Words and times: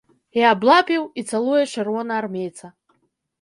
І 0.37 0.45
аблапіў, 0.51 1.03
і 1.21 1.25
цалуе 1.33 1.61
чырвонаармейца. 1.75 2.73